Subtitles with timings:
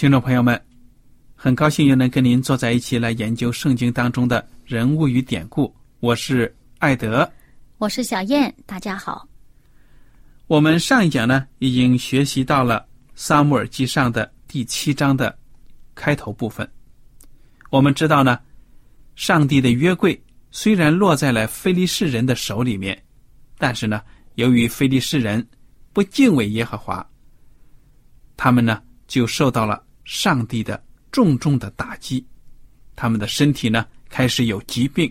[0.00, 0.58] 听众朋友们，
[1.34, 5.76] 很高兴又能跟您坐在一起来研究圣经当中的人物与典故。
[5.98, 7.30] 我是艾德，
[7.76, 9.28] 我是小燕，大家好。
[10.46, 15.38] 我们上一讲呢，已经学习到了撒母耳记上的第七章的
[15.94, 16.66] 开头部分。
[17.68, 18.40] 我们知道呢，
[19.16, 20.18] 上帝的约柜
[20.50, 22.98] 虽然落在了非利士人的手里面，
[23.58, 24.00] 但是呢，
[24.36, 25.46] 由于非利士人
[25.92, 27.06] 不敬畏耶和华，
[28.34, 29.84] 他们呢就受到了。
[30.10, 30.82] 上帝的
[31.12, 32.26] 重重的打击，
[32.96, 35.08] 他们的身体呢开始有疾病。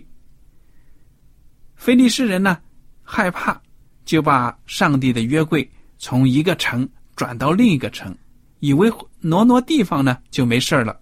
[1.74, 2.60] 菲利士人呢
[3.02, 3.58] 害怕，
[4.04, 5.66] 就把上帝的约柜
[5.96, 8.14] 从一个城转到另一个城，
[8.58, 11.00] 以为挪挪地方呢就没事了。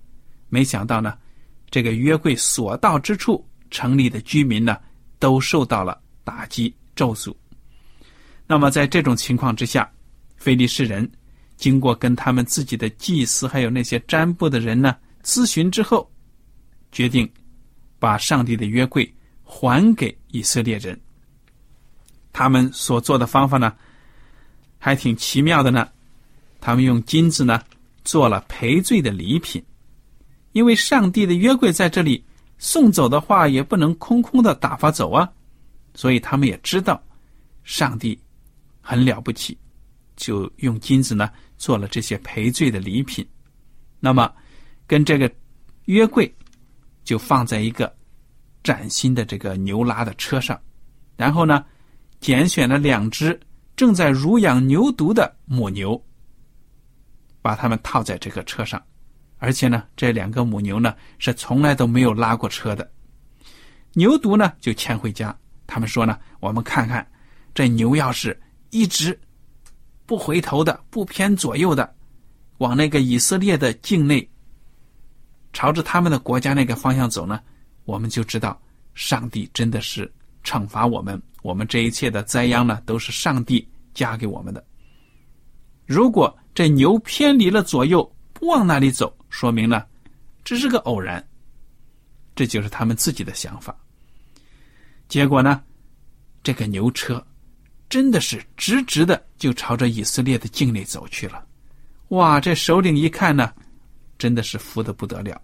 [0.48, 1.19] 没想到呢，
[1.69, 4.78] 这个约柜所到之处，城里的居民呢
[5.19, 7.34] 都受到了打击咒诅。
[8.47, 9.91] 那么在这种情况之下，
[10.37, 11.10] 菲利士人。
[11.58, 16.08] 经过跟他们自己的祭司还有那些占卜的人呢咨询之后，
[16.92, 17.28] 决定
[17.98, 20.98] 把上帝的约柜还给以色列人。
[22.32, 23.74] 他们所做的方法呢，
[24.78, 25.88] 还挺奇妙的呢。
[26.60, 27.60] 他们用金子呢
[28.04, 29.62] 做了赔罪的礼品，
[30.52, 32.25] 因为上帝的约柜在这里
[32.56, 35.28] 送走的话，也不能空空的打发走啊。
[35.94, 37.02] 所以他们也知道
[37.64, 38.16] 上帝
[38.80, 39.58] 很了不起，
[40.16, 41.28] 就用金子呢。
[41.58, 43.26] 做了这些赔罪的礼品，
[44.00, 44.32] 那么
[44.86, 45.30] 跟这个
[45.86, 46.32] 约柜
[47.04, 47.94] 就放在一个
[48.62, 50.58] 崭新的这个牛拉的车上，
[51.16, 51.64] 然后呢，
[52.20, 53.38] 拣选了两只
[53.74, 56.00] 正在乳养牛犊的母牛，
[57.42, 58.80] 把它们套在这个车上，
[59.38, 62.88] 而且呢，这两个母牛呢是从来都没有拉过车的，
[63.94, 65.36] 牛犊呢就牵回家。
[65.66, 67.06] 他们说呢，我们看看
[67.52, 68.40] 这牛要是
[68.70, 69.19] 一直。
[70.08, 71.94] 不回头的，不偏左右的，
[72.56, 74.26] 往那个以色列的境内，
[75.52, 77.38] 朝着他们的国家那个方向走呢，
[77.84, 78.58] 我们就知道
[78.94, 80.10] 上帝真的是
[80.42, 84.64] 惩罚我们，我们这一切的灾殃呢，都是上帝加给我们的。
[85.84, 89.84] 如果这牛偏离了左右，不往那里走，说明呢，
[90.42, 91.22] 这是个偶然，
[92.34, 93.76] 这就是他们自己的想法。
[95.06, 95.62] 结果呢，
[96.42, 97.22] 这个牛车。
[97.88, 101.43] 真的是直直的就朝着以色列的境内走去了，
[102.09, 102.38] 哇！
[102.38, 103.53] 这首领一看呢，
[104.19, 105.41] 真的是服的不得了。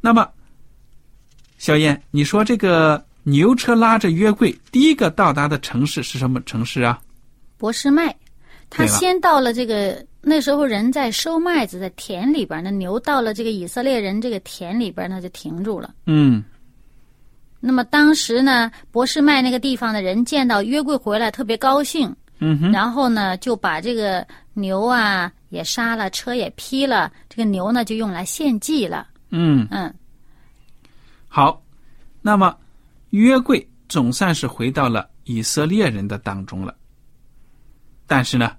[0.00, 0.28] 那么，
[1.58, 7.00] 小燕，你说这个牛车拉着约柜，第一个到达的城市是什么城市啊？
[7.56, 8.14] 博士麦，
[8.68, 15.94] 他先到了这个那时候人在收麦子，在田里边，那牛到了这个以色列人这个田里边，他就停住了。
[16.06, 16.42] 嗯。
[17.58, 22.14] 那么当时呢，博士麦那个地方的人见到约柜回来，特别高兴。
[22.38, 22.70] 嗯哼。
[22.70, 29.08] 然后呢，就把这个牛啊也杀了，车也劈了，这个牛呢就用来献祭了。
[29.30, 29.92] 嗯嗯。
[31.28, 31.62] 好，
[32.20, 32.54] 那么
[33.10, 36.74] 约柜总算是回到了以色列人的当中了。
[38.06, 38.54] 但是呢，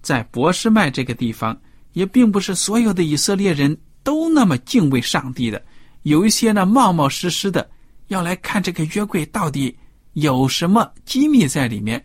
[0.00, 1.60] 在博士麦这个地方，
[1.92, 5.60] 也并不是所有的以色列人都那么敬畏上帝的，
[6.02, 7.68] 有一些呢冒冒失失的。
[8.12, 9.76] 要来看这个约柜到底
[10.12, 12.02] 有什么机密在里面。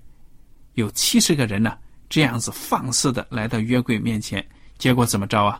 [0.73, 1.75] 有七十个人呢，
[2.07, 4.45] 这样子放肆的来到约柜面前，
[4.77, 5.59] 结果怎么着啊？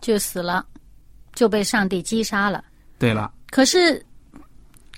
[0.00, 0.66] 就死了，
[1.34, 2.64] 就被上帝击杀了。
[2.98, 4.04] 对了，可是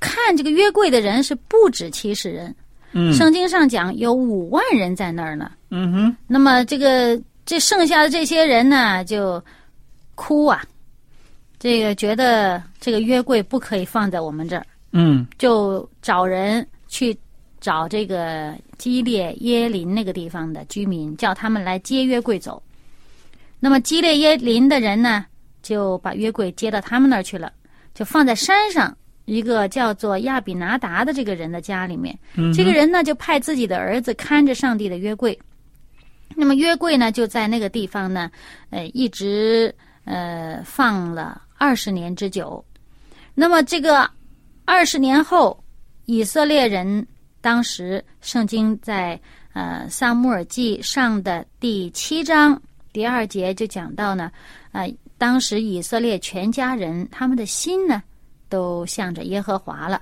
[0.00, 2.54] 看这个约柜的人是不止七十人，
[2.92, 5.52] 嗯圣经上讲有五万人在那儿呢。
[5.70, 9.42] 嗯哼，那么这个这剩下的这些人呢，就
[10.14, 10.64] 哭啊，
[11.58, 17.16] 这个觉得这个约柜不可以放在我们这儿，嗯就找人去
[17.60, 22.62] 找这个基列耶林那个地方的居民，叫他们来接约柜走。
[23.58, 25.26] 那么基列耶林的人呢，
[25.62, 27.52] 就把约柜接到他们那儿去了，
[27.94, 28.96] 就放在山上
[29.26, 32.18] 一个叫做亚比拿达的这个人的家里面。
[32.34, 35.38] 嗯，这个人呢，就派自己的儿子看着上帝的约柜。
[36.34, 38.30] 那么约柜呢，就在那个地方呢，
[38.70, 42.64] 呃，一直呃放了二十年之久。
[43.34, 44.10] 那么这个
[44.64, 45.62] 二十年后，
[46.06, 47.06] 以色列人
[47.40, 49.20] 当时圣经在
[49.52, 52.60] 呃撒母耳记上的第七章
[52.92, 54.30] 第二节就讲到呢，
[54.72, 58.02] 呃，当时以色列全家人他们的心呢，
[58.48, 60.00] 都向着耶和华了。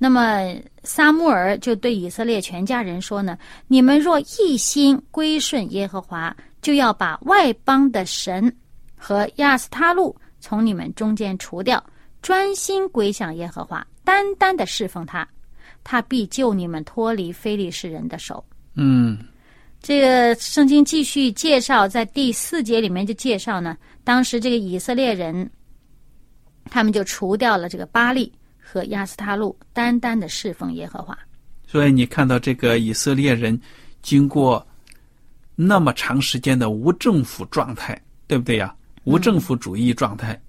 [0.00, 8.54] 那么撒母耳就对以色列全家人说呢：“你们若一心归顺耶和华，就要把外邦的神
[8.96, 11.84] 和亚斯他路从你们中间除掉，
[12.22, 15.28] 专心归向耶和华，单单的侍奉他，
[15.84, 18.42] 他必救你们脱离非利士人的手。”
[18.74, 19.18] 嗯
[19.82, 25.50] 这个圣经继续介绍，在第四节里面就介绍呢，当时这个以色列人，
[26.70, 31.16] 他们就除掉了这个巴利和亚斯他路，单单的侍奉耶和华。
[31.66, 33.60] 所以你看到这个以色列人
[34.00, 34.66] 经过
[35.54, 38.74] 那么长时间的无政府状态，对不对呀？
[39.04, 40.40] 无政府主义状态，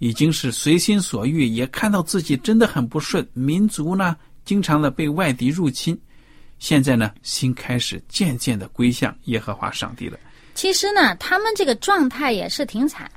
[0.00, 5.96] 已经是随心所欲，也看到自己真的很不顺，民族呢经常的被外敌入侵，
[6.58, 10.18] 现在呢心开始渐渐的归向耶和华上帝了。
[10.54, 13.10] 其实呢，他们这个状态也是挺惨。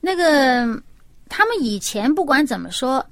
[0.00, 0.80] 那个，
[1.28, 3.04] 他们以前不管怎么说，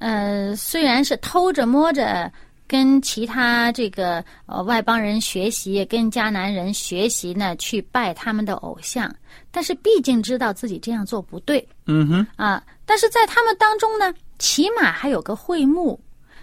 [0.00, 2.30] 呃，虽然是偷着摸着
[2.66, 9.14] 跟其他这个呃外邦人学习，跟迦南人学习呢，去拜他们的偶像，
[9.50, 12.62] 但是毕竟知道自己这样做不对嗯哼，啊。
[12.86, 15.98] 但是在他们当中呢，起码还有个会幕，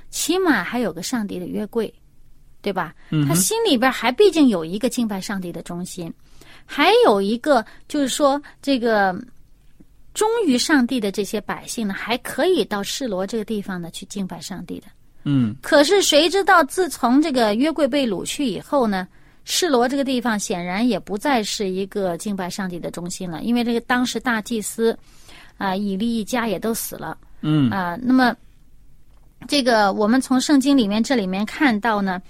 [0.09, 1.93] 起码还有个上帝的约柜，
[2.61, 2.93] 对吧？
[3.09, 6.11] 嗯，他心里边还毕竟有一个敬拜上帝的中心，
[6.65, 9.15] 还有一个就是说，这个
[10.13, 14.87] 忠于上帝的这些百姓呢，还可以到示罗这个地方呢去敬拜上帝的。
[15.23, 15.55] 嗯。
[15.61, 19.07] 可是谁知道，自从这个约柜被掳去以后呢，
[19.45, 24.97] 示罗这个地方显然也不再是一个敬拜上帝的中心了，因为这个当时大祭司
[25.57, 27.17] 啊、以利一家也都死了。
[27.41, 27.69] 嗯。
[27.69, 28.35] 啊、那么
[29.47, 32.21] 这个我们从圣经里面这里面看到呢，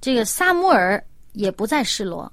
[0.00, 1.02] 这个撒母耳
[1.32, 2.30] 也不在示罗，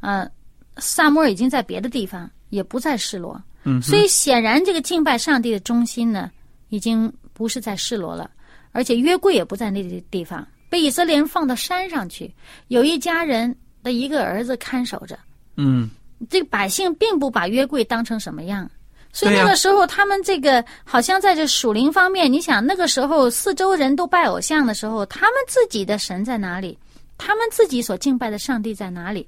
[0.00, 0.28] 呃，
[0.76, 6.30] 撒母耳已经在别的地方，也不在示罗，嗯，所以显然这个敬拜上帝的中心呢，
[6.68, 8.30] 已经不是在示罗了，
[8.72, 12.32] 而且约柜也不在那个地方，被以色列人放到山上去，
[12.68, 15.18] 有一家人的一个儿子看守着。
[15.56, 15.90] 嗯
[16.28, 18.70] 这个百姓并不把约柜当成什么样，
[19.12, 26.78] 所以那个时候他们这个好像在这属灵方面，你想那个时候四周人都拜偶像的时候，他们自己的神在哪里？
[27.16, 29.26] 他们自己所敬拜的上帝在哪里？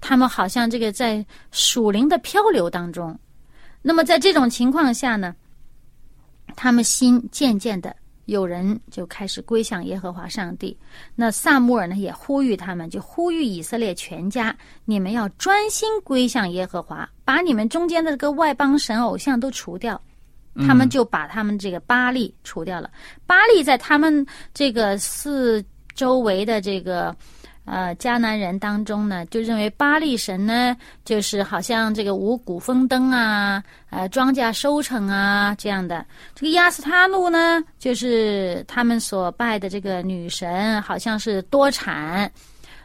[0.00, 3.16] 他们好像这个在属灵的漂流当中。
[3.80, 5.34] 那么在这种情况下呢，
[6.56, 7.94] 他们心渐渐的
[8.26, 10.76] 有人就开始归向耶和华上帝。
[11.14, 20.00] 那萨穆尔呢也呼吁他们，就呼吁以色列全家，你们要专心归向耶和华，把你们中间的这个外邦神偶像都除掉。
[20.66, 22.88] 他们就把他们这个巴利除掉了。
[23.26, 25.64] 巴利在他们这个四
[25.96, 27.12] 周围的这个
[27.64, 36.04] 呃迦南人当中呢，就认为巴利神呢，就是好像这个五谷丰登啊，呃庄稼收成啊这样的。
[36.34, 42.30] 这个亚斯他路呢，就是他们所拜的这个女神，好像是多产。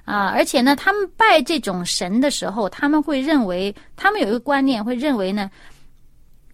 [0.06, 5.52] 啊，而且呢，他们拜这种神的时候，他们会认为，他们有一个观念，会认为呢，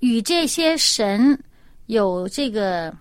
[0.02, 1.40] 与这些神
[1.86, 2.94] 有这个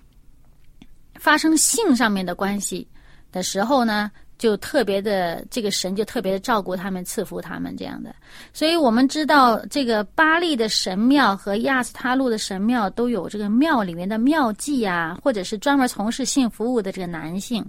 [1.16, 2.86] 发生性上面的关系
[3.32, 8.14] 的时候呢，就特别的这个神就特别的照顾他们、赐福他们这样的。
[8.52, 17.64] 所以我们知道，这个巴利的神庙和亚斯他路的神庙都有这个庙里面的庙妓啊，或者是专门从事性服务的这个男性，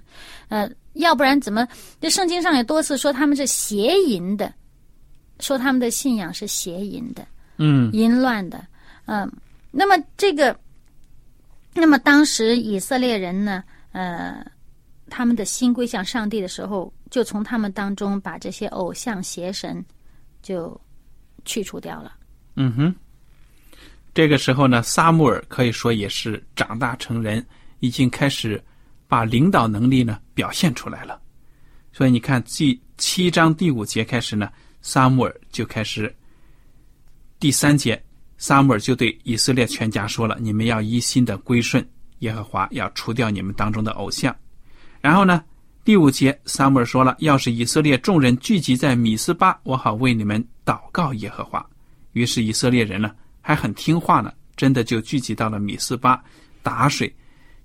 [0.50, 1.68] 呃，要不然怎么？
[2.02, 4.54] 这圣经上也多次说他们是邪淫的，
[5.40, 7.26] 说他们的信仰是邪淫的。
[7.58, 8.66] 嗯淫乱的，
[9.06, 9.32] 嗯，
[9.72, 10.54] 那么这个
[11.74, 14.46] 那么当时以色列人呢，呃，
[15.16, 19.82] 他们的心归向上帝的时候，就从他们当中把这些偶像邪神
[20.42, 20.78] 就
[21.46, 22.12] 去除掉了。
[22.56, 22.96] 嗯哼，
[24.14, 27.46] 这个时候呢，撒母耳可以说也是长大成人，
[27.80, 28.62] 已经开始
[29.08, 31.18] 把领导能力呢表现出来了。
[31.94, 36.14] 所以你看，第七章第五节开始呢，撒母耳就开始。
[37.40, 38.04] 第三节，
[38.38, 41.88] 撒母耳就对以色列全家说了：“你们要一心的归顺
[42.20, 44.36] 耶和华，要除掉你们当中的偶像。”
[45.06, 45.44] 然后呢，
[45.84, 51.64] 第五节，撒母耳说了：“要是以色列众人聚集在米斯巴，我好为你们祷告耶和华。”
[52.14, 56.24] 于是以色列人呢还很听话呢，真的就聚集到了米斯巴，
[56.64, 57.16] 打水，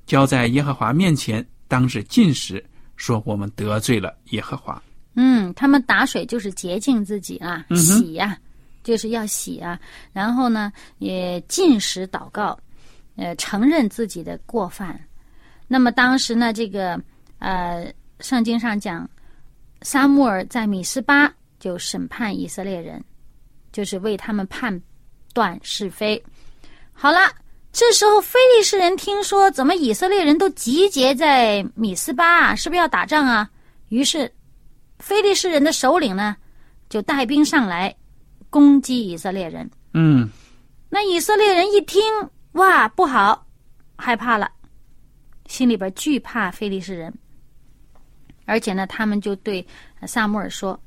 [0.05, 2.63] 浇在耶和华面前，当日进食，
[2.95, 4.83] 说我们得罪了耶和华。
[5.15, 8.37] 嗯，他们打水就是洁净自己啊，洗呀，
[8.85, 9.81] 就是要洗啊。
[10.13, 12.61] 然后呢，也进食祷告，
[13.17, 15.01] 呃，承认自己的过犯。
[15.73, 17.01] 那么当时呢，这个
[17.41, 19.07] 呃，圣经上讲，
[19.83, 23.05] 撒母耳在米斯巴就审判以色列人。
[23.73, 24.83] 就是为他们判
[25.33, 26.21] 断是非。
[26.93, 27.21] 好了，
[27.71, 33.49] 这时候非利士人听说怎么以色列人都集结在米斯巴啊，是不是要打仗啊？
[33.91, 34.29] 于是，
[34.99, 36.37] 非利士人的首领呢，
[36.89, 37.95] 就带兵上来
[38.51, 39.71] 攻击以色列人。
[39.95, 40.29] 嗯，
[40.89, 42.03] 那以色列人一听，
[42.55, 43.47] 哇，不好，
[43.97, 44.51] 害怕了，
[45.47, 47.17] 心里边惧怕非利士人，
[48.51, 49.65] 而且呢，他们就对
[50.07, 50.79] 萨穆尔说，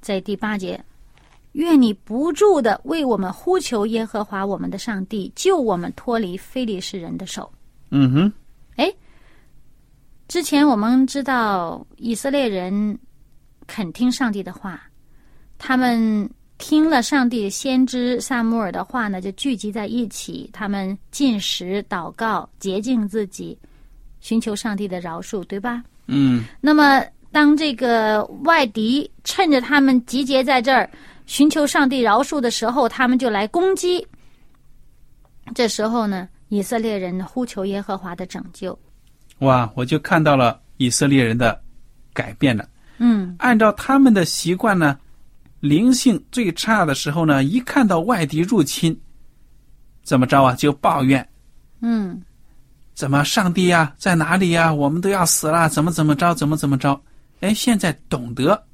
[0.00, 0.80] 在第八节。
[1.52, 7.50] 愿你不住的为我们呼求耶和华我们的上帝，救我们脱离非利士人的手。
[7.90, 8.32] 嗯哼，
[8.76, 8.92] 哎，
[10.28, 12.98] 之前我们知道以色列人
[13.66, 14.82] 肯听上帝的话，
[15.56, 16.28] 他们
[16.58, 23.58] 听了上帝先知萨穆尔的话呢，就聚集在一起，他们进食、祷告、洁净自己，
[24.20, 25.82] 寻求上帝的饶恕，对吧？
[26.06, 26.44] 嗯。
[26.60, 30.88] 那么，当这个外敌趁着他们集结在这儿。
[31.28, 34.06] 寻求上帝饶恕的时候，他们就来攻击。
[35.56, 38.78] 这时候呢，以色列人呼求耶和华的拯救。
[39.40, 39.68] 哇！
[39.74, 41.60] 我就看到了以色列人的
[42.14, 42.68] 改变了。
[42.98, 44.96] 嗯，按照他们的习惯呢，
[45.58, 48.96] 灵性最差的时候呢，一看到外敌入侵，
[50.04, 50.54] 怎么着啊？
[50.54, 51.28] 就抱怨。
[51.80, 52.22] 嗯，
[52.96, 54.72] 怎么上帝呀，在哪里呀？
[54.72, 56.34] 我们都要死了，怎么怎么着？
[56.34, 56.98] 怎么怎么着？
[57.40, 58.64] 哎，现在懂得。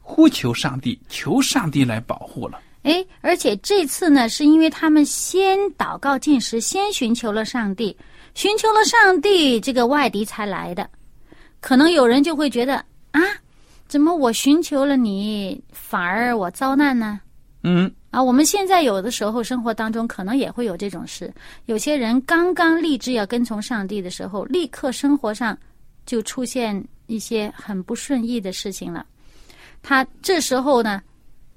[0.00, 2.60] 呼求上帝，求上帝来保护了。
[2.84, 7.96] 哎，而且这次呢，是因为他们先祷告进食，先寻求了上帝，
[8.34, 10.88] 寻求了上帝，这个外敌才来的。
[11.60, 12.76] 可能有人就会觉得
[13.10, 13.20] 啊，
[13.88, 17.20] 怎么我寻求了你，反而我遭难呢？
[17.64, 21.32] 嗯，啊，我们现在有的时候生活当中可能也会有这种事。
[21.66, 25.56] 有些人刚刚立志要跟从上帝的时候，立刻生活上
[26.04, 29.06] 就出现一些很不顺意的事情了。
[29.82, 31.00] 他这时候呢，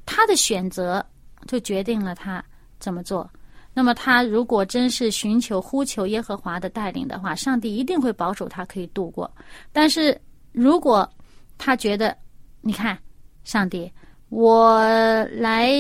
[0.05, 1.03] 他的选择
[1.47, 2.43] 就决定了他
[2.79, 3.29] 怎么做。
[3.73, 9.29] 那么，他如果真是寻求、呼求耶和华的带领的话，上帝一定会保守他可以度过。
[9.71, 10.15] 但是
[10.51, 11.11] 如果
[11.57, 12.15] 他觉得，
[12.61, 12.95] 你看，
[13.43, 13.91] 上帝，
[14.29, 14.85] 我
[15.31, 15.71] 来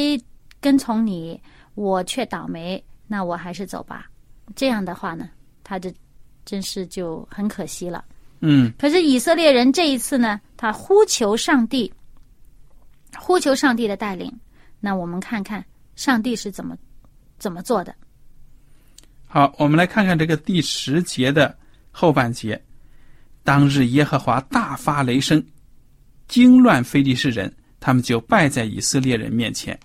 [0.63, 1.37] 跟从你，
[1.75, 4.09] 我却倒霉，那我还是走吧。
[4.55, 5.29] 这样的话呢，
[5.61, 5.91] 他就
[6.45, 8.05] 真是就很可惜了。
[8.39, 8.71] 嗯。
[8.79, 11.93] 可是以色列人这一次呢，他呼求上帝。
[13.19, 14.31] 呼求上帝的带领，
[14.79, 15.63] 那我们看看
[15.95, 16.75] 上帝是怎么
[17.37, 17.93] 怎么做的。
[19.27, 21.55] 好，我们来看看这个第十节的
[21.91, 22.59] 后半节。
[23.43, 25.45] 当日耶和华大发雷声，
[26.27, 29.77] 惊乱非利士人，他们就败在以色列人面前。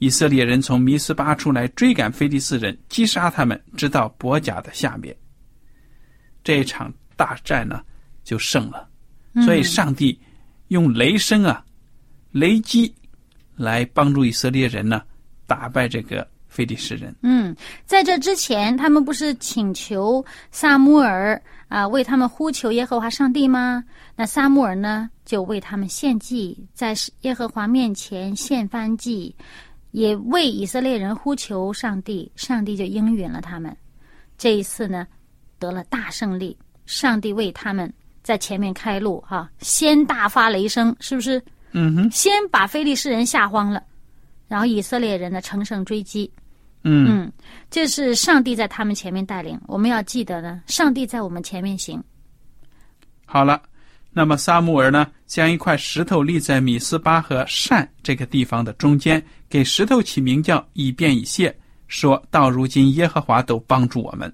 [0.00, 5.16] 以色列人从弥斯巴出来追赶非利士人，击杀他们，直到伯甲的下面。
[6.42, 7.80] 这一场大战呢，
[8.24, 8.88] 就胜了。
[9.44, 10.18] 所以上帝
[10.68, 11.64] 用雷声啊。
[12.32, 12.92] 雷击
[13.56, 15.02] 来帮助以色列人呢，
[15.46, 17.14] 打败这个非利士人。
[17.22, 17.54] 嗯，
[17.84, 23.84] 在这之前，他们不是请求萨穆尔啊为他们呼求耶和华上帝吗？
[24.16, 29.34] 那萨穆尔呢就为他们献祭，在耶和华面前献翻祭，
[29.90, 33.76] 也为以色列人呼求上帝，上帝就应允了他们。
[34.38, 35.06] 这一次呢，
[35.58, 36.56] 得了大胜利，
[36.86, 37.92] 上帝为他们
[38.22, 41.42] 在前面开路，哈，先大发雷声，是不是？
[41.72, 43.82] 嗯哼，先把非利士人吓慌了，
[44.48, 46.30] 然后以色列人呢乘胜追击。
[46.82, 47.32] 嗯嗯，
[47.70, 49.60] 这是上帝在他们前面带领。
[49.66, 52.02] 我们要记得呢，上帝在我们前面行。
[53.26, 53.60] 好了，
[54.12, 61.54] 那么撒母耳呢，将一块石头立在米斯巴和善这个地方的中间，给石头起名叫以便以谢，
[61.88, 64.32] 说到如今耶和华都帮助我们。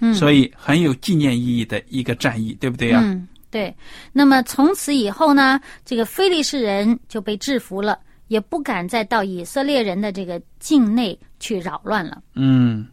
[0.00, 3.74] 嗯所以很有纪念意义的一个战役，对不对呀、嗯，对。
[4.12, 12.22] 那么从此以后呢，这个非利士人就被制服了，也不敢再到以色列人的这个境内去扰乱了。
[12.34, 12.86] 嗯，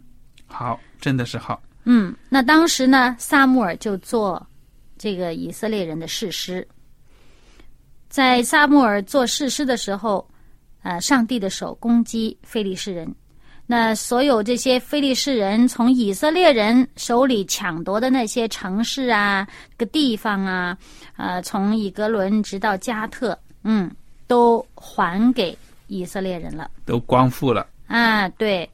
[0.46, 1.62] 好，真的是好。
[1.86, 4.46] 嗯，那当时呢，撒母耳就做
[4.98, 6.66] 这个以色列人的士师。
[8.08, 10.26] 在撒母耳做士师的时候，
[10.84, 13.14] 呃，上帝的手攻击非利士人。
[13.68, 19.48] 那所有这些非利士人从以色列人手里抢夺的那些城市啊、
[19.78, 20.78] 个地方啊，
[21.16, 23.90] 呃，从以格伦直到加特，嗯，
[24.28, 25.58] 都还给
[25.88, 26.70] 以色列人了。
[26.86, 27.66] 都光复了。
[27.88, 28.70] 啊，对。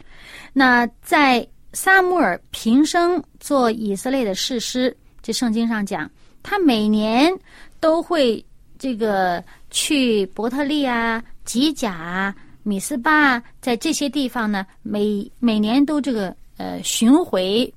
[0.52, 6.10] 那在撒母耳平生做以色列的士师，这圣经上讲，
[6.42, 7.32] 他每年
[7.80, 8.44] 都会
[8.80, 17.74] 这个去伯特利啊、吉甲啊、米斯巴啊，在这些地方呢，每每年都这个呃巡回，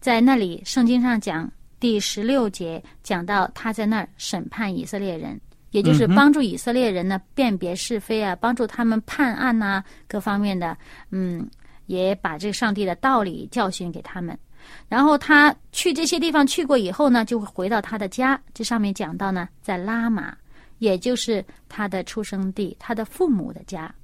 [0.00, 5.40] 在那里，圣经上讲第十六节讲到他在那儿审判以色列人。
[5.70, 10.76] 也就是帮助以色列人呢辨别是非啊，帮助他们判案呐、各方面的，
[11.10, 11.48] 嗯，
[11.86, 14.38] 也把这个上帝的道理教训给他们。
[14.86, 18.38] 然后他去这些地方去过以后呢，就会回到他的家。
[18.52, 20.36] 这上面讲到呢，在拉玛，
[20.82, 23.94] 也就是他的出生地，他的父母的家。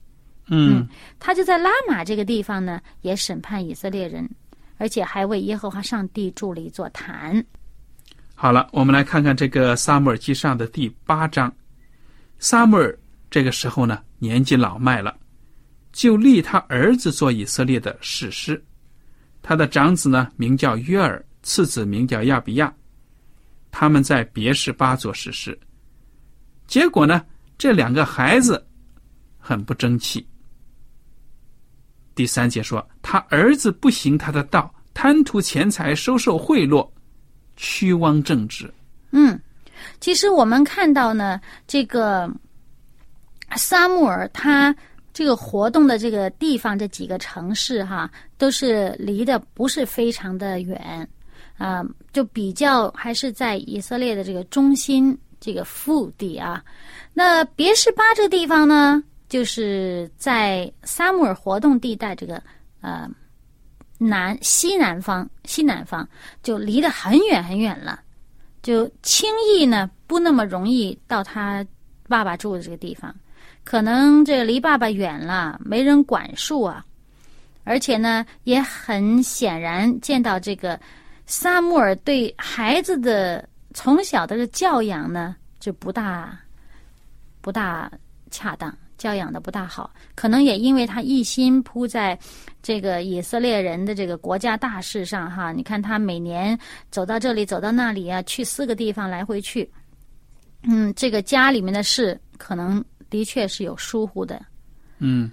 [0.47, 0.87] 嗯
[1.19, 4.31] 他就在拉玛这个地方呢，也审判以色列人，
[4.77, 7.45] 而且还为耶和华上帝筑了一座坛。
[8.37, 11.53] 好了，我们来看看这个《撒母耳记上》的第八章。
[12.39, 12.97] 撒母耳
[13.29, 15.17] 这个时候呢，年纪老迈了，
[15.93, 18.65] 就立他儿子做以色列的士师。
[19.43, 22.73] 他的长子呢，名叫约尔，次子名叫亚比亚。
[23.73, 25.59] 他们在别是巴做士师。
[26.69, 27.25] 结果呢，
[27.57, 28.65] 这两个孩子
[29.39, 30.25] 很不争气。
[32.15, 36.89] 第三节说，他儿子不行他的道，贪图钱财，收受贿赂，
[37.57, 38.73] 屈枉正直。
[39.13, 39.41] 嗯，
[39.99, 42.31] 其实我们看到呢，这个
[43.57, 44.75] 撒母耳他
[45.15, 51.09] 这个活动的这个地方，这几个城市哈，都是离得不是非常的远，
[51.57, 56.63] 啊、就比较还是在以色列的这个中心这个腹地啊。
[57.13, 62.43] 那别是巴这个地方呢，就是在撒母耳活动地带这个
[62.81, 63.09] 呃
[63.99, 66.09] 南西南方西南方，
[66.43, 68.01] 就离得很远很远了。
[68.63, 71.65] 就轻易呢不那么容易到他
[72.09, 73.15] 爸爸住的这个地方，
[73.65, 76.85] 可能这离爸爸远了，没人管束啊。
[77.65, 80.79] 而且呢，也很显然见到这个
[81.27, 83.47] 萨穆尔对孩子的
[83.81, 86.37] 从小的教养呢，就不大
[87.41, 87.89] 不大
[88.29, 89.95] 恰当，教养的不大好。
[90.17, 92.19] 可能也因为他一心扑在
[92.61, 96.59] 这个以色列人的这个国家大事上哈，你看他每年
[96.91, 99.71] 走到这里走到那里啊，去四个地方来回去，
[100.65, 104.45] 嗯，这个家里面的事可能的确是有疏忽的，
[104.99, 105.31] 嗯，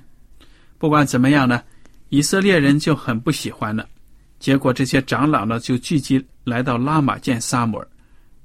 [0.77, 1.63] 不管怎么样呢，
[2.09, 3.89] 以色列人就很不喜欢了。
[4.37, 7.87] 结果这些长老呢，就聚集来到拉玛见撒母耳，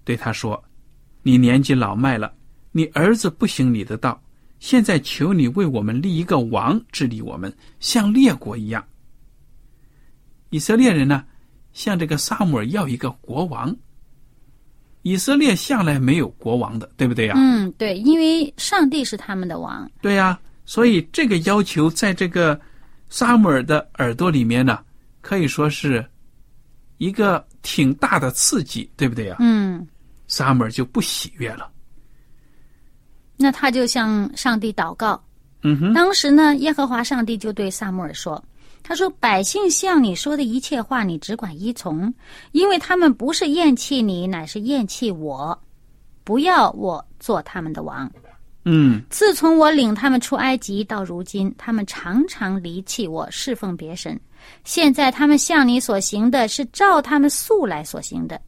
[0.04, 0.62] 对他说
[1.22, 2.32] ：“你年纪老迈了，
[2.72, 4.22] 你儿子不行你的道，
[4.58, 8.84] 现在求你为我们立一个王治理我们，像列国一样。”
[10.50, 11.24] 以色列人呢，
[11.72, 13.76] 向这个撒母耳要一个国王。
[15.02, 22.60] 以色列向来没有国王的，对不对呀、嗯，对，因为上帝是他们的王，对呀、所以这个要求在这个
[23.08, 24.78] 撒母耳的耳朵里面呢，
[25.22, 26.04] 可以说是
[27.00, 29.88] 一个挺大的刺激，对不对呀、嗯，
[30.28, 31.70] 撒母尔就不喜悦了。
[33.38, 35.18] 那他就向上帝祷告。
[35.62, 38.42] 嗯哼，当时呢，耶和华上帝就对撒母尔说
[38.84, 42.12] ：“他说，百姓向你说的一切话，你只管依从，
[42.52, 45.58] 因为他们不是厌弃你，乃是厌弃我，
[46.22, 48.10] 不要我做他们的王。
[48.66, 54.20] 嗯自从我领他们出埃及到如今，他们常常离弃我，侍奉别神。
[54.64, 58.40] 现在他们向你所行的是照他们素来所行的，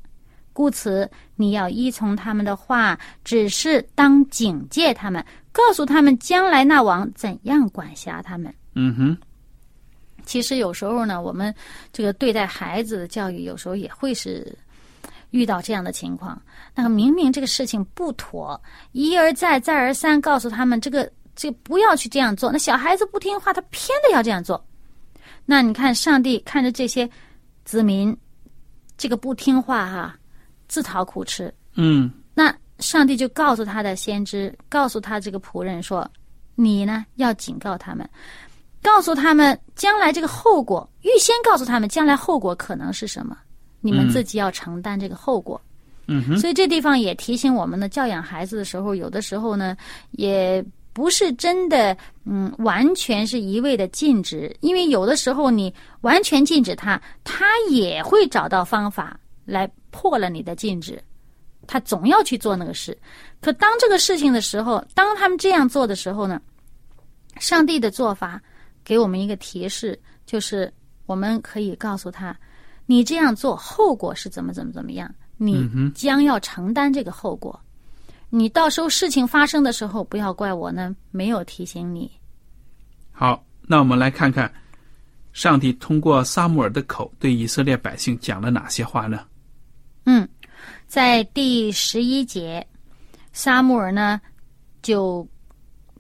[0.53, 8.55] 故此你要依从他们的话，只是当警戒他们，告诉他们将来那王怎样管辖他们。
[8.75, 9.17] 嗯哼，
[10.25, 11.55] 其实有时候呢，我们
[11.93, 14.57] 这个对待孩子的教育，有时候也会是
[15.31, 16.41] 遇到这样的情况。
[16.75, 18.61] 那个明明这个事情不妥，
[18.93, 22.53] 一而再，再而三告诉他们这个这个不要去这样做。
[22.53, 24.63] 那小孩子不听话，他偏得要这样做。
[25.45, 27.09] 那你看，上帝看着这些
[27.65, 28.17] 子民
[28.97, 30.17] 这个不听话哈、
[30.69, 31.53] 自讨苦吃。
[31.75, 36.09] 嗯那上帝就告诉他的先知，告诉他这个仆人说
[36.55, 38.09] ：“你呢要警告他们，
[38.83, 43.37] 告诉他们将来这个后果，预先告诉他们将来后果可能是什么。
[43.81, 45.61] 你们自己要承担这个后果。
[46.07, 49.77] 嗯哼，所以这地方也提醒我们呢，教养孩子的时候，有的时候呢，
[50.13, 61.03] 也不是真的，嗯，完全是一味的禁止，因为有的时候你完全禁止他，他也会找到方法来破了你的禁止，
[61.67, 62.97] 他总要去做那个事。
[63.41, 66.41] 可当这个事情的时候，当他们这样做的时候呢，
[67.41, 68.41] 上帝的做法
[68.85, 70.73] 给我们一个提示，就是
[71.07, 72.39] 我们可以告诉他，
[72.87, 75.13] 你这样做后果是怎么怎么怎么样。
[75.39, 77.59] 你将要承担这个后果，
[78.35, 82.11] 你到时候事情发生的时候，不要怪我呢，没有提醒你。
[83.11, 84.51] 好，那我们来看看，
[85.35, 89.21] 上帝通过撒母耳的口对以色列百姓讲了哪些话呢？
[90.07, 90.27] 嗯，
[90.87, 92.67] 在第十一节，
[93.35, 94.19] 撒母耳呢
[94.81, 95.29] 就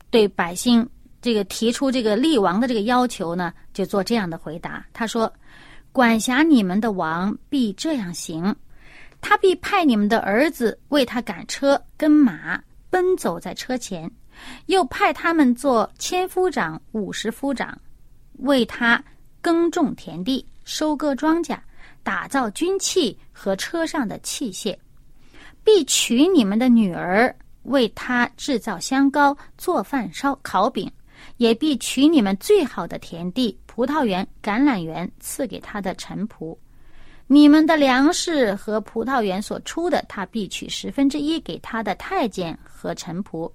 [0.08, 0.88] 对百姓
[1.20, 4.86] 这个提出这个立王的这个要求呢，就做这样的回答。
[4.94, 5.30] 他说
[5.92, 8.56] ：“管辖你们的王必这样行。”
[9.22, 14.06] 他必派你们的儿子为他赶车跟马，奔走在车前；
[14.66, 17.80] 又派他们做千夫长、五十夫长，
[18.40, 19.02] 为他
[19.40, 21.56] 耕种田地、收割庄稼、
[22.02, 24.76] 打造军器和车上的器械。
[25.64, 30.90] 必娶你们的女儿为他制造香膏、做饭、烧烤饼；
[31.36, 36.58] 也必娶你们最好的田地、葡萄园、橄榄园，赐给他的臣仆。
[37.32, 43.50] 你们的粮食和葡萄园所出的，他必取十分之一给他的太监和臣仆，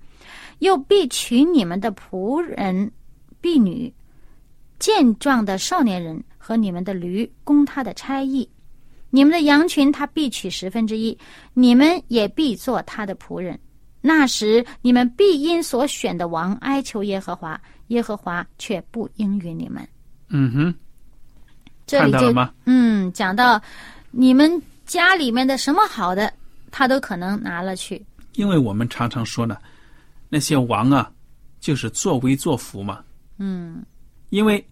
[0.58, 2.92] 又必取你们的仆人、
[3.40, 3.94] 婢女、
[4.80, 8.50] 健壮的少年人和你们的驴，供他的差役。
[9.12, 11.16] 你们的羊群，他必取十分之一，
[11.54, 13.60] 你们也必做他的仆人。
[14.02, 19.88] 那时，你们必因所选的王哀求耶和华，耶和华却不应允你们。
[20.30, 20.76] 嗯哼。
[21.88, 22.54] 这里就吗？
[22.65, 23.60] 嗯，讲到
[24.12, 26.32] 你们家里面的什么好的，
[26.69, 28.06] 他都可能拿了去。
[28.34, 29.58] 因为我们常常说呢，
[30.30, 31.10] 那些王啊，
[31.62, 33.04] 就是作威作福嘛。
[33.38, 33.84] 嗯。
[34.30, 34.63] 因为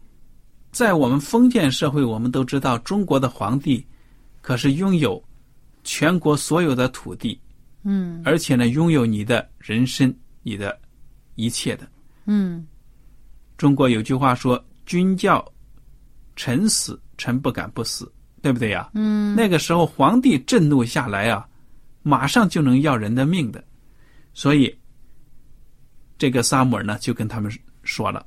[0.71, 3.83] 在我们封建社会，我们都知道中国的皇帝
[4.41, 5.23] 可是拥有
[5.85, 7.39] 全国所有的土地。
[7.83, 8.21] 嗯。
[8.25, 10.77] 而且呢，拥有你的人生，你的
[11.35, 11.87] 一切的。
[12.25, 12.67] 嗯。
[13.57, 15.43] 中国有句话说：“君叫
[16.35, 18.89] 臣死。”臣不敢不死，对不对呀？
[18.93, 21.47] 嗯，那个时候皇帝震怒下来啊，
[22.03, 23.63] 马上就能要人的命的，
[24.33, 24.77] 所以
[26.17, 27.51] 这个萨姆尔呢就跟他们
[27.83, 28.25] 说了：“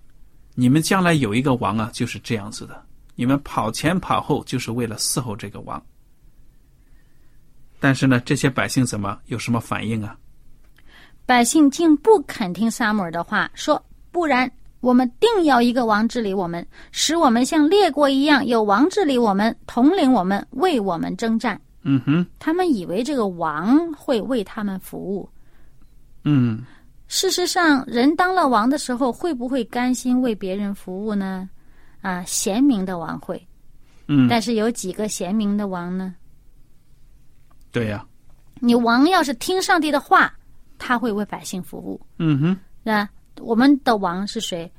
[0.55, 5.83] 你们将来有一个王啊，就是这样子的，你们跑前跑后就是为了伺候这个王。”
[7.81, 10.19] 但是呢，这些百姓怎么有什么反应啊？
[11.25, 21.61] 百姓竟不肯听萨姆尔的话，说：“不然。”我们定要一个王治理我们，使我们像列国一样有王治理我们，统领我们，为我们征战。
[21.83, 25.29] 嗯哼，他们以为这个王会为他们服务。
[26.25, 26.63] 嗯，
[27.07, 31.49] 事实上，人当了王的时候，会不会甘心为别人服务呢？
[32.01, 33.41] 啊，贤明的王会。
[34.07, 36.15] 嗯，但是有几个贤明的王呢？
[37.71, 38.05] 对呀，
[38.61, 40.33] 你王要是听上帝的话，
[40.79, 42.01] 他会为百姓服务。
[42.19, 42.49] 嗯哼，
[42.85, 43.09] 是吧？
[43.41, 44.71] 我们的王是谁？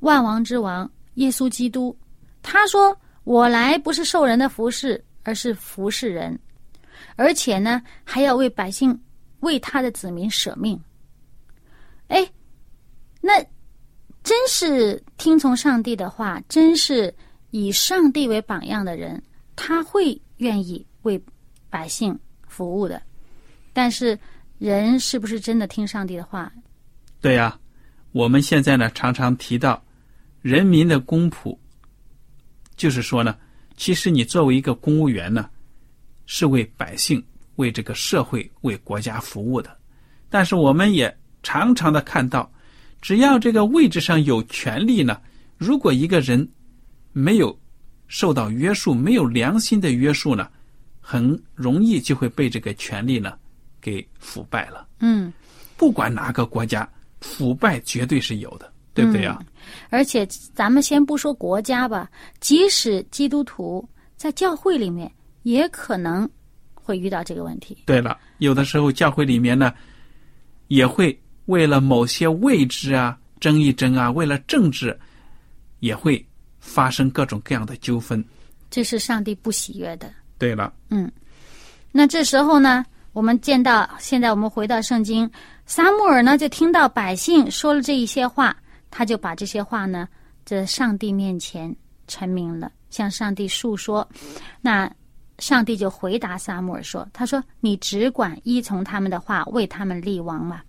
[0.00, 1.96] 万王之王耶稣基督。
[2.42, 6.38] 他说：“我来不是受人的服侍，而是服侍人，
[7.16, 8.98] 而且呢，还要为百姓、
[9.40, 10.80] 为他的子民舍命。”
[12.08, 12.26] 哎，
[13.20, 13.44] 那
[14.22, 17.12] 真是听从上帝的话，真是
[17.50, 19.22] 以上帝为榜样的人，
[19.56, 21.20] 他会愿意为
[21.68, 23.02] 百姓服务的。
[23.72, 24.18] 但是，
[24.58, 26.50] 人是不是真的听上帝的话？
[27.20, 27.58] 对呀。
[28.12, 29.82] 我们现在呢，常常提到
[30.40, 31.56] 人民的公仆，
[32.74, 33.36] 就是说呢，
[33.76, 35.48] 其实你作为一个公务员呢，
[36.26, 37.22] 是为百姓、
[37.56, 39.76] 为这个社会、为国家服务的。
[40.30, 42.50] 但是我们也常常的看到，
[43.02, 45.20] 只要这个位置上有权利呢，
[45.58, 46.48] 如果一个人
[47.12, 47.56] 没有
[48.06, 50.48] 受到约束、没有良心的约束呢，
[50.98, 53.38] 很容易就会被这个权利呢
[53.82, 54.88] 给腐败了。
[55.00, 55.32] 嗯，
[55.76, 56.88] 不管哪个国家。
[57.20, 59.38] 腐败绝对是有的，对不对呀？
[59.90, 65.10] 而且咱们先不说国家吧，即使基督徒在教会里面，
[65.42, 66.28] 也可能
[66.74, 67.76] 会遇到这个问题。
[67.86, 69.72] 对了，有的时候教会里面呢，
[70.68, 74.98] 也会为了某些位置啊争一争啊，为了政治，
[75.80, 76.24] 也会
[76.60, 78.24] 发生各种各样的纠纷。
[78.70, 80.10] 这是上帝不喜悦的。
[80.38, 81.10] 对了，嗯，
[81.90, 85.28] 那这时候呢，我们见到现在我们回到圣经。
[85.68, 88.56] 撒母耳呢，就听到百姓说了这一些话，
[88.90, 90.08] 他就把这些话呢，
[90.46, 91.72] 在上帝面前
[92.06, 94.08] 陈明了，向上帝诉说。
[94.62, 94.90] 那
[95.38, 100.62] 上帝就回答撒母耳说：“他说你只管依从他们的话，为他们立王嘛。”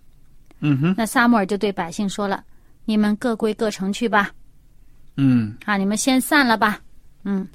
[0.60, 2.44] 嗯哼，那撒母耳就对百姓说了
[2.84, 4.30] ：“你们各归各城去吧，
[5.16, 6.78] 嗯，啊，你们先散了吧。”
[7.24, 7.48] 嗯，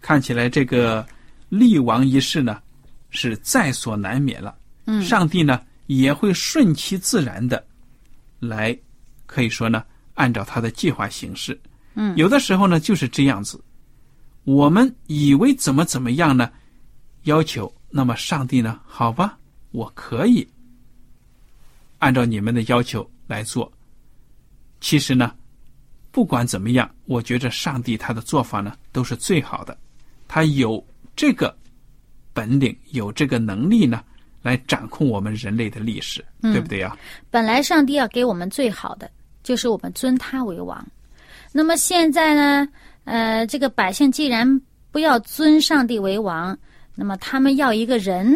[0.00, 1.06] 看起来这个
[1.50, 2.58] 立王一事呢，
[3.10, 4.56] 是在所难免了。
[4.86, 5.60] 嗯上帝呢
[5.90, 7.66] 也会顺其自然的
[8.38, 8.78] 来，
[9.26, 11.60] 可以说呢，按照他的计划行事。
[11.94, 13.60] 嗯有的时候呢就是这样子，
[14.44, 16.48] 我们以为怎么怎么样呢，
[17.24, 19.36] 要求，那么上帝呢，好吧，
[19.72, 20.46] 我可以
[21.98, 23.70] 按照你们的要求来做。
[24.80, 25.34] 其实呢，
[26.12, 29.76] 不管怎么样，我觉着上帝他的做法呢都是最好的，
[30.28, 31.52] 他有这个
[32.32, 34.04] 本领，有这个能力呢，
[34.42, 36.96] 来掌控我们人类的历史，嗯对不对呀？
[37.30, 39.10] 本来上帝要给我们最好的，
[39.42, 40.86] 就是我们尊他为王。
[41.52, 42.68] 那么现在呢，
[43.04, 46.56] 呃，这个百姓既然不要尊上帝为王，
[46.94, 48.34] 那么他们要一个人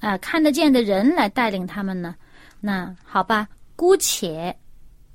[0.00, 2.14] 啊、看得见的人来带领他们呢，
[2.60, 4.54] 那好吧，姑且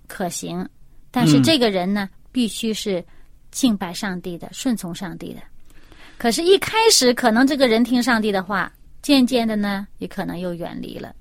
[0.07, 0.67] 可行。
[1.11, 3.03] 但是嗯这个人呢，必须是
[3.51, 5.41] 敬拜上帝的、顺从上帝的。
[6.17, 8.71] 可是，一开始可能这个人听上帝的话，
[9.07, 11.15] 渐渐的呢，也可能又远离了。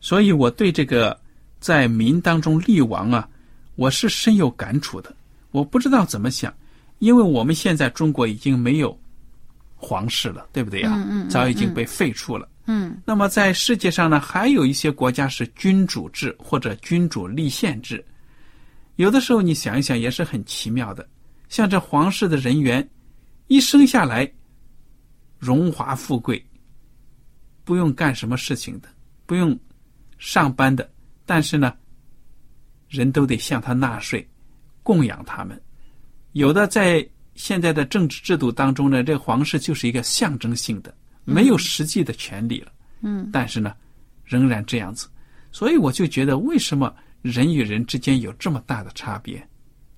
[0.00, 1.20] 所以我对这个
[1.58, 3.28] 在民当中立王啊，
[3.74, 5.12] 我是深有感触的。
[5.50, 6.54] 我不知道怎么想，
[7.00, 8.96] 因为我们现在中国已经没有
[9.74, 10.92] 皇室了，对不对呀？
[10.94, 12.48] 嗯嗯嗯早已经被废除了。
[12.66, 18.04] 嗯那么在世界上呢，还有一些国家是君主制或者君主立宪制。
[18.94, 21.04] 有的时候你想一想，也是很奇妙的。
[21.48, 22.88] 像这皇室的人员，
[23.48, 24.30] 一生下来
[25.36, 26.40] 荣华富贵，
[27.68, 28.88] 不用干什么事情的，
[29.26, 29.54] 不用
[30.16, 30.90] 上班的，
[31.26, 31.76] 但是呢，
[32.88, 34.26] 人都得向他纳税，
[34.82, 35.60] 供养他们。
[36.32, 42.72] 有的在现在的政治制度当中呢，这个皇室就是一个象征性的，没有实际的权利了。
[43.02, 43.74] 嗯但是呢，
[44.24, 45.06] 仍然这样子，
[45.52, 49.46] 所以我就觉得，为什么人与人之间有这么大的差别，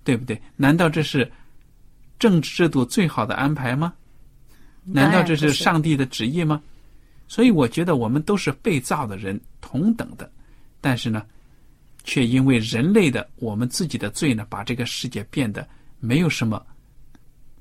[0.02, 0.42] 对不对？
[0.56, 1.30] 难道这是
[2.18, 3.92] 政治制度最好的安排吗？
[4.82, 6.60] 难道这是上帝的旨意吗？
[7.30, 10.28] 所以我觉得我们都是被造的人，同等的，
[10.80, 11.24] 但是呢，
[12.02, 15.64] 却因为人类的我们自己的罪呢，把这个世界变得
[16.00, 16.60] 没有什么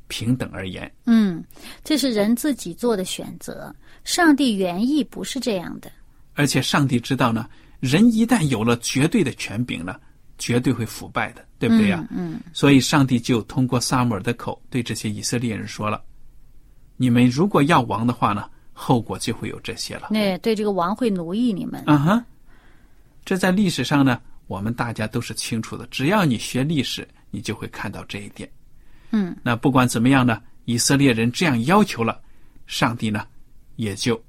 [0.07, 0.91] 平等而言。
[1.05, 1.43] 嗯，
[1.83, 3.71] 这是人自己做的选择，
[4.03, 5.91] 上帝原意不是这样的。
[6.33, 7.47] 而且上帝知道呢，
[7.79, 9.99] 人一旦有了绝对的权柄呢，
[10.39, 16.01] 绝对会腐败的，对不对呀、嗯所以上帝就通过萨姆尔的口对这些以色列人说了
[16.97, 18.49] ：“你们如果要王的话呢，
[18.81, 20.07] 后果就会有这些了。
[20.09, 21.83] 那对这个王会奴役你们。
[21.85, 22.25] 啊哈，
[23.25, 25.85] 这在历史上呢，我们大家都是清楚的。
[25.87, 28.49] 只要你学历史，你就会看到这一点。
[29.11, 32.21] 嗯，那不管怎么样呢，以色列人这样要求了，
[32.67, 33.27] 上帝呢
[33.75, 34.19] 也就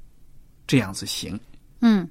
[0.66, 1.38] 这样子行。
[1.80, 2.06] 嗯，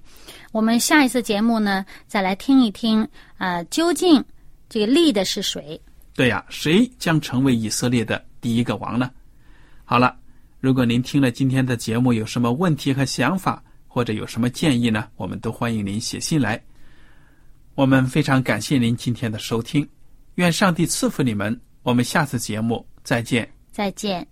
[0.54, 3.06] 我们下一次节目呢，再来听一听
[3.38, 4.23] 啊、究竟
[4.69, 5.80] 这个立的是谁？
[6.15, 9.12] 对呀，谁将成为以色列的第一个王呢？
[9.84, 10.15] 好了，
[10.62, 16.62] 如果您听了今天的节目有什么问题和想法，或者有什么建议呢，我们都欢迎您写信来。
[17.76, 19.88] 我们非常感谢您今天的收听，
[20.36, 21.58] 愿上帝赐福你们。
[21.82, 23.50] 我们下次节目再见。
[23.72, 24.28] 再见。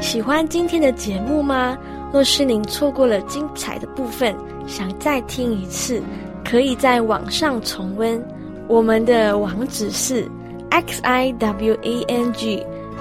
[0.00, 1.76] 喜欢今天的节目吗？
[2.12, 4.36] 若是您错过了精彩的部分，
[4.68, 6.00] 想再听一次，
[6.44, 8.24] 可以在网上重温。
[8.68, 10.30] 我们的网址是
[10.70, 12.64] x i w a n g